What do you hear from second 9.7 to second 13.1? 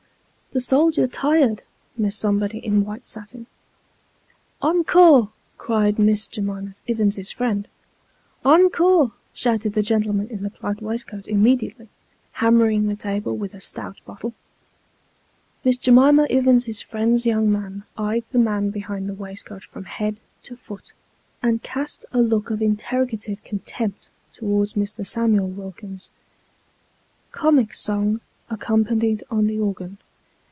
the gentleman in the plaid waist coat immediately, hammering the